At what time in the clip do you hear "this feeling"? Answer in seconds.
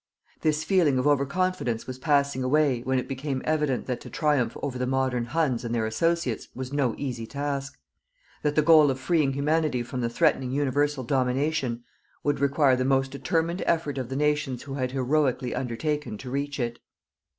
0.41-0.97